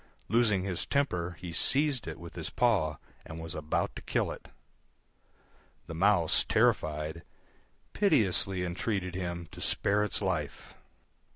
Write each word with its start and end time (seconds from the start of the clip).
Losing 0.29 0.63
his 0.63 0.87
temper 0.87 1.37
he 1.39 1.53
seized 1.53 2.07
it 2.07 2.19
with 2.19 2.33
his 2.33 2.49
paw 2.49 2.97
and 3.23 3.39
was 3.39 3.53
about 3.53 3.95
to 3.95 4.01
kill 4.01 4.31
it. 4.31 4.47
The 5.85 5.93
Mouse, 5.93 6.43
terrified, 6.43 7.21
piteously 7.93 8.63
entreated 8.65 9.13
him 9.13 9.45
to 9.51 9.61
spare 9.61 10.03
its 10.03 10.19
life. 10.19 10.73